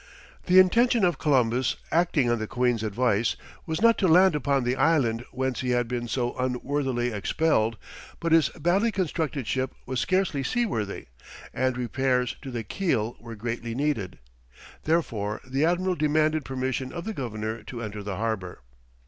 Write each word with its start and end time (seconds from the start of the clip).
The 0.47 0.57
intention 0.57 1.05
of 1.05 1.19
Columbus, 1.19 1.75
acting 1.91 2.27
on 2.31 2.39
the 2.39 2.47
queen's 2.47 2.81
advice, 2.81 3.35
was 3.67 3.83
not 3.83 3.99
to 3.99 4.07
land 4.07 4.33
upon 4.33 4.63
the 4.63 4.75
island 4.75 5.23
whence 5.31 5.59
he 5.59 5.69
had 5.77 5.87
been 5.87 6.07
so 6.07 6.35
unworthily 6.39 7.11
expelled; 7.11 7.77
but 8.19 8.31
his 8.31 8.49
badly 8.49 8.91
constructed 8.91 9.45
ship 9.45 9.75
was 9.85 9.99
scarcely 9.99 10.41
sea 10.41 10.65
worthy, 10.65 11.05
and 11.53 11.77
repairs 11.77 12.35
to 12.41 12.49
the 12.49 12.63
keel 12.63 13.15
were 13.19 13.35
greatly 13.35 13.75
needed. 13.75 14.17
Therefore 14.85 15.39
the 15.47 15.65
admiral 15.65 15.93
demanded 15.93 16.45
permission 16.45 16.91
of 16.91 17.03
the 17.05 17.13
governor 17.13 17.61
to 17.61 17.83
enter 17.83 18.01
the 18.01 18.15
harbour. 18.15 18.63